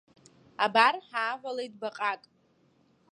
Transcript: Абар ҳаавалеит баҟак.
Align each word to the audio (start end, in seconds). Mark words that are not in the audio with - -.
Абар 0.65 0.95
ҳаавалеит 1.07 1.73
баҟак. 1.81 2.21